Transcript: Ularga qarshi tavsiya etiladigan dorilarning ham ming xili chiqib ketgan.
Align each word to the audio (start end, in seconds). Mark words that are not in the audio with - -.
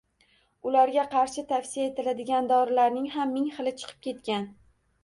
Ularga 0.69 1.03
qarshi 1.11 1.43
tavsiya 1.53 1.85
etiladigan 1.91 2.51
dorilarning 2.55 3.09
ham 3.19 3.39
ming 3.39 3.49
xili 3.61 3.77
chiqib 3.85 4.03
ketgan. 4.11 4.53